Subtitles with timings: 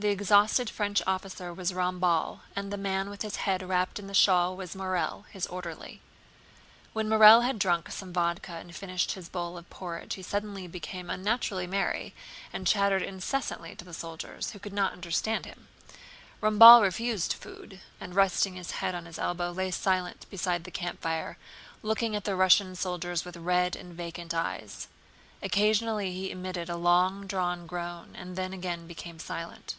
[0.00, 4.14] The exhausted French officer was Ramballe and the man with his head wrapped in the
[4.14, 6.00] shawl was Morel, his orderly.
[6.94, 11.10] When Morel had drunk some vodka and finished his bowl of porridge he suddenly became
[11.10, 12.14] unnaturally merry
[12.50, 15.68] and chattered incessantly to the soldiers, who could not understand him.
[16.40, 21.36] Ramballe refused food and resting his head on his elbow lay silent beside the campfire,
[21.82, 24.88] looking at the Russian soldiers with red and vacant eyes.
[25.42, 29.74] Occasionally he emitted a long drawn groan and then again became silent.